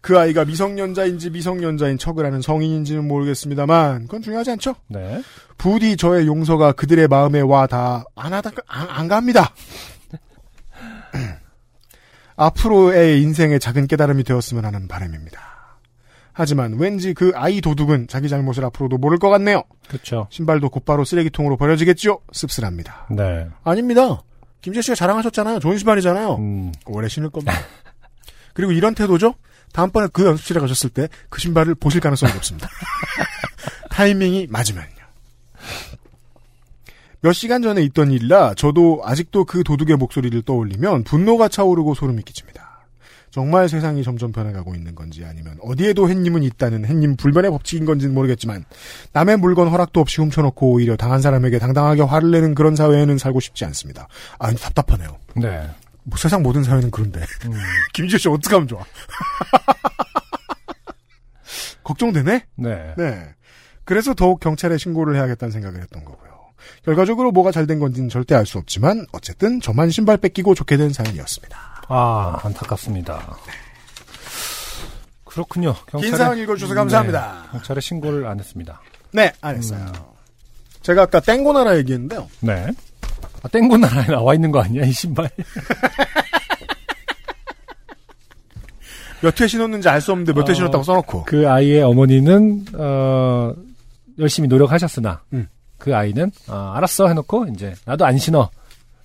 [0.00, 4.76] 그 아이가 미성년자인지 미성년자인 척을 하는 성인인지는 모르겠습니다만 그건 중요하지 않죠.
[4.88, 5.22] 네.
[5.58, 9.52] 부디 저의 용서가 그들의 마음에 와 다 안 하다 안, 안 갑니다.
[12.36, 15.40] 앞으로의 인생의 작은 깨달음이 되었으면 하는 바람입니다.
[16.38, 19.64] 하지만 왠지 그 아이 도둑은 자기 잘못을 앞으로도 모를 것 같네요.
[19.88, 20.28] 그렇죠.
[20.30, 22.20] 신발도 곧바로 쓰레기통으로 버려지겠죠?
[22.30, 23.08] 씁쓸합니다.
[23.10, 23.48] 네.
[23.64, 24.22] 아닙니다.
[24.60, 25.58] 김재 씨가 자랑하셨잖아요.
[25.58, 26.36] 좋은 신발이잖아요.
[26.36, 27.52] 음, 오래 신을 겁니다.
[28.54, 29.34] 그리고 이런 태도죠?
[29.72, 32.68] 다음번에 그 연습실에 가셨을 때 그 신발을 보실 가능성이 높습니다.
[33.90, 34.86] 타이밍이 맞으면요.
[37.20, 42.67] 몇 시간 전에 있던 일이라 저도 아직도 그 도둑의 목소리를 떠올리면 분노가 차오르고 소름이 끼칩니다.
[43.38, 48.64] 정말 세상이 점점 변해가고 있는 건지 아니면 어디에도 햇님은 있다는 햇님 불변의 법칙인 건지는 모르겠지만
[49.12, 53.64] 남의 물건 허락도 없이 훔쳐놓고 오히려 당한 사람에게 당당하게 화를 내는 그런 사회에는 살고 싶지
[53.66, 54.08] 않습니다.
[54.40, 55.18] 아, 답답하네요.
[55.36, 55.70] 네.
[56.02, 57.52] 뭐 세상 모든 사회는 그런데 음,
[57.94, 58.84] 김지호 씨 어떻게 하면 좋아?
[61.84, 62.44] 걱정되네?
[62.56, 62.94] 네.
[62.96, 63.22] 네.
[63.84, 66.28] 그래서 더욱 경찰에 신고를 해야겠다는 생각을 했던 거고요.
[66.84, 70.92] 결과적으로 뭐가 잘 된 건지는 절대 알 수 없지만 어쨌든 저만 신발 뺏기고 좋게 된
[70.92, 71.77] 사연이었습니다.
[71.88, 73.36] 아, 안타깝습니다.
[75.24, 75.74] 그렇군요.
[76.00, 77.42] 긴 사연 읽어주셔서 감사합니다.
[77.44, 78.80] 네, 경찰에 신고를 안 했습니다.
[79.12, 79.86] 네, 안 했어요.
[80.82, 82.28] 제가 아까 땡고나라 얘기했는데요.
[82.40, 82.66] 네.
[83.42, 85.28] 아, 땡고 나라에 나와 있는 거 아니야, 이 신발?
[89.20, 90.54] 몇 회 신었는지 알 수 없는데 몇회 어.
[90.54, 91.24] 신었다고 써놓고.
[91.24, 93.52] 그 아이의 어머니는, 어,
[94.18, 95.48] 열심히 노력하셨으나, 음.
[95.76, 98.48] 그 아이는, 어, 알았어 해놓고, 이제, 나도 안 신어.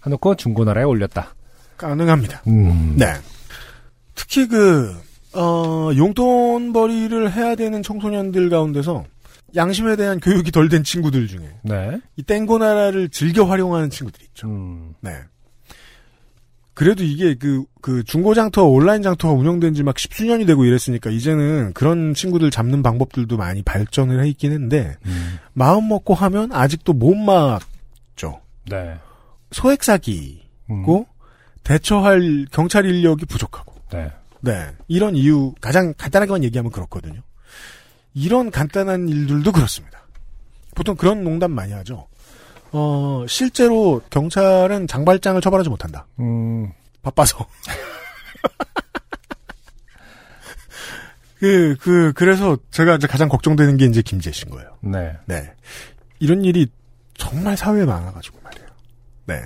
[0.05, 1.33] 해놓고 중고나라에 올렸다.
[1.77, 2.41] 가능합니다.
[2.47, 2.95] 음.
[2.97, 3.13] 네.
[4.15, 4.95] 특히 그,
[5.33, 9.05] 어, 용돈벌이를 해야 되는 청소년들 가운데서
[9.55, 11.99] 양심에 대한 교육이 덜 된 친구들 중에 네.
[12.15, 14.47] 이 땡고나라를 즐겨 활용하는 친구들이 있죠.
[14.47, 14.93] 음.
[15.01, 15.11] 네.
[16.73, 22.15] 그래도 이게 그, 그 중고장터, 온라인 장터가 운영된 지 막 십수년이 되고 이랬으니까 이제는 그런
[22.15, 25.37] 친구들 잡는 방법들도 많이 발전을 해 있긴 했는데 음.
[25.53, 28.41] 마음 먹고 하면 아직도 못 막죠.
[28.69, 28.95] 네.
[29.51, 30.39] 소액 사기고
[30.71, 31.05] 음.
[31.63, 34.11] 대처할 경찰 인력이 부족하고 네.
[34.41, 34.71] 네.
[34.87, 37.21] 이런 이유, 가장 간단하게만 얘기하면 그렇거든요.
[38.13, 40.03] 이런 간단한 일들도 그렇습니다.
[40.75, 42.07] 보통 그런 농담 많이 하죠.
[42.71, 46.07] 어, 실제로 경찰은 장발장을 처벌하지 못한다.
[46.19, 46.71] 음.
[47.01, 47.47] 바빠서.
[51.39, 54.77] 그, 그, 그래서 제가 이제 가장 걱정되는 게 이제 김재 씨인 거예요.
[54.81, 55.17] 네.
[55.25, 55.53] 네.
[56.19, 56.67] 이런 일이
[57.15, 58.67] 정말 사회에 많아가지고 말이에요.
[59.25, 59.41] 네.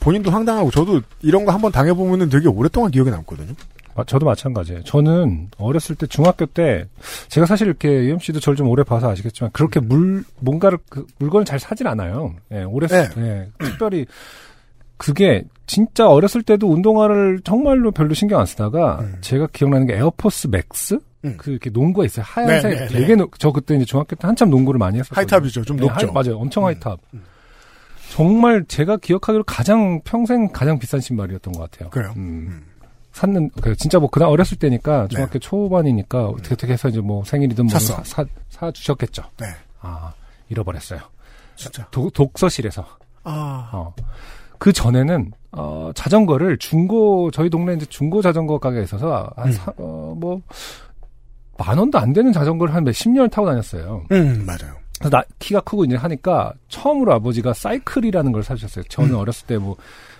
[0.00, 3.54] 본인도 황당하고 저도 이런 거 한번 당해보면은 되게 오랫동안 기억에 남거든요.
[3.94, 4.84] 아, 저도 마찬가지예요.
[4.84, 6.86] 저는 어렸을 때 중학교 때
[7.28, 11.58] 제가 사실 이렇게 UMC도 저를 좀 오래 봐서 아시겠지만 그렇게 물 뭔가를 그 물건을 잘
[11.58, 12.34] 사진 않아요.
[12.52, 13.08] 예, 오래 네.
[13.18, 14.06] 예, 특별히
[14.96, 19.16] 그게 진짜 어렸을 때도 운동화를 정말로 별로 신경 안 쓰다가 음.
[19.20, 21.34] 제가 기억나는 게 에어포스 맥스 음.
[21.36, 22.24] 그 이렇게 농구화가 있어요.
[22.26, 22.98] 하얀색 네, 네, 네.
[23.00, 25.16] 되게 농- 저 그때 이제 중학교 때 한참 농구를 많이 했었어요.
[25.16, 25.64] high-top이죠.
[25.64, 26.10] 좀 높죠.
[26.12, 26.38] 맞아요.
[26.38, 26.66] 엄청 음.
[26.68, 26.98] high-top.
[28.12, 31.88] 정말 제가 기억하기로 가장 평생 가장 비싼 신발이었던 것 같아요.
[31.88, 32.12] 그래요?
[32.16, 32.20] 음.
[32.50, 32.66] 음.
[33.12, 37.64] 샀는 그 진짜 뭐 그날 어렸을 때니까 중학교 초반이니까 어떻게 어떻게 해서 이제 뭐 생일이든
[37.66, 37.78] 뭐 네.
[37.78, 38.02] 샀어.
[38.04, 39.22] 사, 사, 사 주셨겠죠.
[39.40, 39.46] 네.
[39.80, 40.12] 아
[40.50, 41.00] 잃어버렸어요.
[41.56, 41.86] 진짜.
[41.90, 42.84] 도- 독서실에서.
[43.24, 43.70] 아.
[43.72, 43.94] 어.
[44.58, 49.52] 그 전에는 어 자전거를 중고 저희 동네 이제 중고 자전거 가게에 있어서 한 음.
[49.52, 54.04] 사, 어, 뭐만 원도 안 되는 자전거를 한 몇십 년을 타고 다녔어요.
[54.12, 54.74] 음, 맞아요.
[55.10, 58.84] 나 키가 크고 이제 하니까 처음으로 아버지가 사이클이라는 걸 사주셨어요.
[58.88, 59.16] 저는 음.
[59.16, 59.76] 어렸을 때 뭐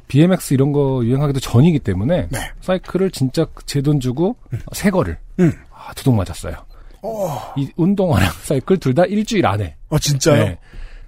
[0.08, 2.38] BMX 이런 거 유행하기도 전이기 때문에 네.
[2.60, 4.36] 사이클을 진짜 제 돈 주고
[4.72, 5.52] 새 거를 음.
[5.72, 6.54] 아, 두둑 맞았어요.
[7.02, 9.76] 어, 이 운동화랑 사이클 둘 다 일주일 안에.
[9.88, 10.44] 어 진짜요?
[10.44, 10.58] 네.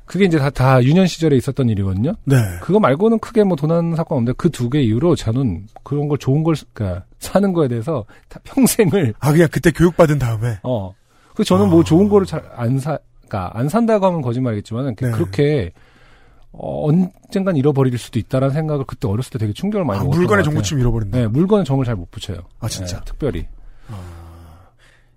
[0.06, 2.14] 그게 이제 다, 다 유년 시절에 있었던 일이거든요.
[2.24, 2.36] 네.
[2.60, 6.42] 그거 말고는 크게 뭐돈 하는 사건 없는데 그 두 개 이후로 저는 그런 걸 좋은
[6.42, 10.94] 걸 그러니까 사는 거에 대해서 다 평생을 아 그냥 그때 교육받은 다음에 어.
[11.34, 11.68] 그 저는 아.
[11.68, 15.10] 뭐 좋은 거를 잘 안 사, 그니까 안 산다고 하면 거짓말이겠지만 네.
[15.10, 15.72] 그렇게
[16.52, 20.44] 어, 언젠간 잃어버릴 수도 있다라는 생각을 그때 어렸을 때 되게 충격을 많이 아, 먹었던 물건의.
[20.44, 21.18] 정보침 잃어버린다.
[21.18, 22.38] 네, 물건에 정을 잘 못 붙여요.
[22.60, 22.98] 아 진짜.
[22.98, 23.46] 네, 특별히.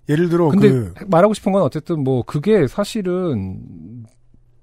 [0.08, 3.60] 예를 들어 근데 그 말하고 싶은 건 어쨌든 뭐 그게 사실은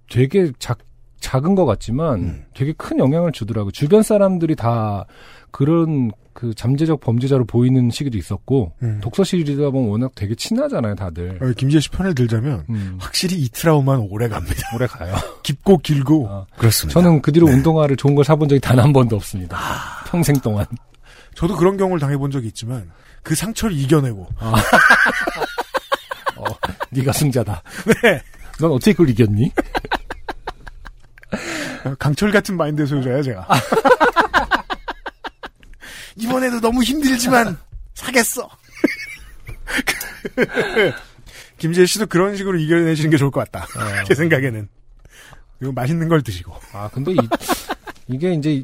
[0.09, 0.79] 되게 작,
[1.19, 2.45] 작은 것 같지만 음.
[2.55, 3.71] 되게 큰 영향을 주더라고요.
[3.71, 5.05] 주변 사람들이 다
[5.51, 8.99] 그런 그 잠재적 범죄자로 보이는 시기도 있었고 음.
[9.01, 11.39] 독서실이다 보면 워낙 되게 친하잖아요, 다들.
[11.41, 14.55] 어, 김지혜 씨 편을 들자면 음, 확실히 이 트라우마는 오래 갑니다.
[14.75, 15.15] 오래 가요.
[15.43, 16.45] 깊고 길고 어.
[16.57, 16.99] 그렇습니다.
[16.99, 17.35] 저는 그 네.
[17.39, 19.57] 뒤로 운동화를 좋은 걸 사본 적이 단 한 번도 없습니다.
[19.57, 20.03] 아.
[20.07, 20.65] 평생 동안.
[21.35, 22.91] 저도 그런 경우를 당해본 적이 있지만
[23.23, 24.53] 그 상처를 이겨내고 어,
[26.91, 27.63] 네가 승자다.
[28.03, 28.21] 네.
[28.59, 29.51] 넌 어떻게 그걸 이겼니?
[31.99, 33.47] 강철 같은 마인드 소유자야 제가.
[36.15, 37.57] 이번에도 너무 힘들지만
[37.93, 38.49] 사겠어.
[41.57, 43.65] 김지혜 씨도 그런 식으로 이겨내시는 게 좋을 것 같다.
[44.07, 44.67] 제 생각에는.
[45.59, 46.53] 그리고 맛있는 걸 드시고.
[46.73, 47.17] 아, 근데 이,
[48.07, 48.63] 이게 이제,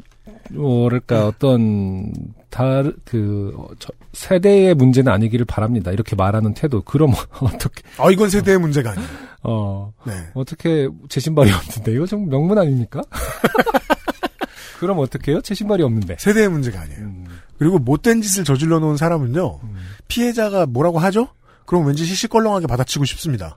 [0.50, 2.12] 뭐랄까, 어떤,
[2.50, 5.90] 다르, 그, 어, 저, 세대의 문제는 아니기를 바랍니다.
[5.90, 6.82] 이렇게 말하는 태도.
[6.82, 9.08] 그럼 어떻게, 아 이건 세대의 문제가 아니에요.
[9.42, 10.12] 어, 네.
[10.34, 11.92] 어떻게, 제 신발이 없는데.
[11.92, 13.02] 이거 좀 명문 아닙니까?
[14.78, 15.40] 그럼 어떻게 해요?
[15.42, 16.16] 제 신발이 없는데.
[16.18, 17.00] 세대의 문제가 아니에요.
[17.00, 17.21] 음,
[17.62, 19.60] 그리고 못된 짓을 저질러 놓은 사람은요.
[19.62, 19.76] 음.
[20.08, 21.28] 피해자가 뭐라고 하죠?
[21.64, 23.56] 그럼 왠지 시시껄렁하게 받아치고 싶습니다.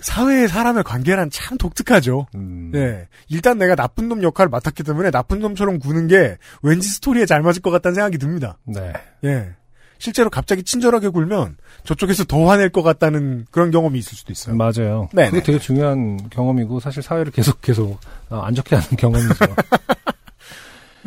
[0.00, 2.26] 사회의 사람의 관계란 참 독특하죠.
[2.34, 2.70] 음.
[2.74, 3.08] 예.
[3.30, 7.62] 일단 내가 나쁜 놈 역할을 맡았기 때문에 나쁜 놈처럼 구는 게 왠지 스토리에 잘 맞을
[7.62, 8.58] 것 같다는 생각이 듭니다.
[8.64, 8.92] 네.
[9.24, 9.54] 예.
[9.98, 14.54] 실제로 갑자기 친절하게 굴면 저쪽에서 더 화낼 것 같다는 그런 경험이 있을 수도 있어요.
[14.54, 15.08] 맞아요.
[15.14, 15.30] 네네.
[15.30, 19.46] 그게 되게 중요한 경험이고, 사실 사회를 계속 계속 어, 안 좋게 하는 경험이죠.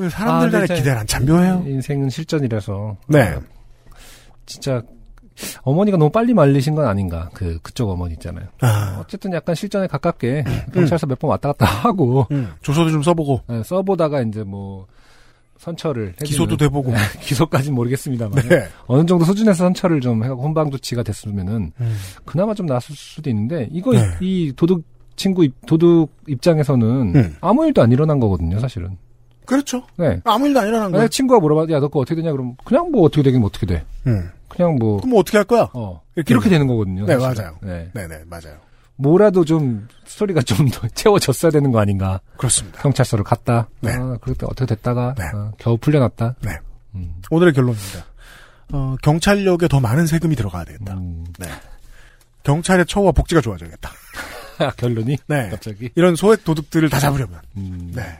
[0.10, 1.64] 사람들 아, 간의 근데 기대는 참 묘해요.
[1.68, 2.98] 인생은 실전이라서.
[3.08, 3.34] 네.
[3.34, 3.42] 어,
[4.46, 4.82] 진짜
[5.64, 7.30] 어머니가 너무 빨리 말리신 건 아닌가.
[7.34, 8.48] 그 그쪽 어머니 있잖아요.
[8.62, 13.64] 아, 어쨌든 약간 실전에 가깝게 경찰서 몇번 왔다 갔다 하고 음, 조서도 좀 써보고 예,
[13.64, 14.86] 써보다가 이제 뭐
[15.58, 16.94] 선처를 해주는- 기소도 돼보고.
[17.22, 18.68] 기소까지는 모르겠습니다만 네.
[18.88, 21.98] 어느 정도 수준에서 선처를 좀 해갖고 혼방 조치가 됐으면은 음.
[22.26, 24.00] 그나마 좀 나았을 수도 있는데 이거 네.
[24.20, 24.84] 이 도둑
[25.16, 27.36] 친구 입- 도둑 입장에서는 음.
[27.42, 28.98] 아무 일도 안 일어난 거거든요 사실은
[29.52, 29.84] 그렇죠.
[29.98, 31.02] 네 아무 일도 안 일어난 거예요.
[31.02, 34.30] 만약 친구가 물어봐 야너거 어떻게 되냐 그럼 그냥 뭐 어떻게 되긴 뭐 어떻게 돼 음.
[34.48, 35.70] 그냥 뭐 그럼 뭐 어떻게 할 거야?
[35.74, 37.06] 어, 이렇게 이렇게, 되는 거거든요.
[37.06, 37.44] 네, 사실은.
[37.44, 37.58] 맞아요.
[37.62, 37.90] 네.
[37.94, 38.58] 네네, 맞아요.
[38.98, 42.20] 뭐라도 좀 스토리가 좀 더 채워졌어야 되는 거 아닌가.
[42.38, 42.82] 그렇습니다.
[42.82, 43.68] 경찰서를 갔다.
[43.80, 43.94] 네.
[43.94, 45.24] 아, 그럴 때 어떻게 됐다가 네.
[45.34, 46.36] 아, 겨우 풀려났다.
[46.42, 46.52] 네.
[46.96, 48.06] 음, 오늘의 결론입니다.
[48.74, 50.94] 어, 경찰력에 더 많은 세금이 들어가야 되겠다.
[50.96, 51.26] 음.
[51.40, 51.48] 네.
[52.44, 53.90] 경찰의 처우와 복지가 좋아져야겠다.
[54.78, 55.50] 결론이 네.
[55.50, 55.90] 갑자기.
[55.96, 57.40] 이런 소액 도둑들을 다 잡으려면.
[57.58, 57.92] 음.
[57.96, 58.20] 네.